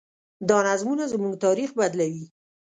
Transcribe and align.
دا 0.49 0.57
نظمونه 0.67 1.03
زموږ 1.13 1.33
تاریخ 1.45 1.69
بدلوي. 1.79 2.25